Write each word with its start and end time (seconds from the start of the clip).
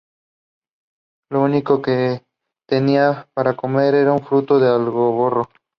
Lo 1.31 1.43
único 1.43 1.79
que 1.83 2.23
tenían 2.67 3.27
para 3.35 3.55
comer 3.55 3.93
era 3.93 4.15
el 4.15 4.23
fruto 4.25 4.57
del 4.57 4.71
algarrobo. 4.73 5.47